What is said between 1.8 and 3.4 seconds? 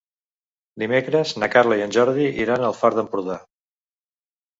en Jordi iran al Far d'Empordà.